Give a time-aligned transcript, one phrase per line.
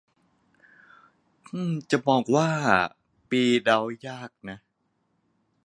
[2.07, 2.49] บอกว่า
[3.29, 4.59] ปีเดายากนะ